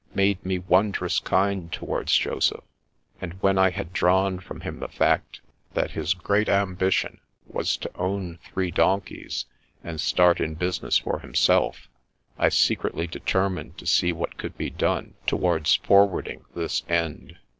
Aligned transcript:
made 0.15 0.43
me 0.43 0.57
wondrous 0.57 1.19
kind 1.19 1.71
towards 1.71 2.17
Joseph; 2.17 2.63
and 3.21 3.33
when 3.33 3.59
I 3.59 3.69
had 3.69 3.93
drawn 3.93 4.39
from 4.39 4.61
him 4.61 4.79
the 4.79 4.87
fact 4.87 5.41
that 5.75 5.91
his 5.91 6.15
great 6.15 6.49
ambition 6.49 7.19
was 7.45 7.77
to 7.77 7.91
own 7.95 8.39
three 8.43 8.71
donkeys, 8.71 9.45
and 9.83 10.01
start 10.01 10.41
in 10.41 10.55
business 10.55 10.97
for 10.97 11.19
himself, 11.19 11.87
I 12.39 12.49
secretly 12.49 13.05
determined 13.05 13.77
to 13.77 13.85
see 13.85 14.11
what 14.11 14.37
could 14.39 14.57
be 14.57 14.71
done 14.71 15.13
towards 15.27 15.75
forwarding 15.75 16.45
this 16.55 16.81
end. 16.89 17.37